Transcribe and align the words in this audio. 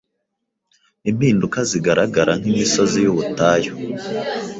impinduka 1.09 1.57
zigaragara 1.69 2.31
nkimisozi 2.39 2.97
yubutayu 3.05 3.73